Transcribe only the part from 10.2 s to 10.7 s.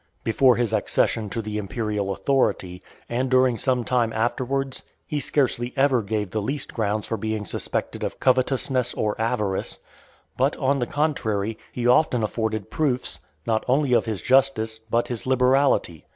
but,